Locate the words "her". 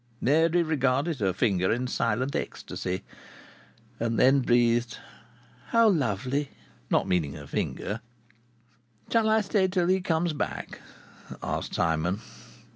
1.19-1.31, 7.33-7.45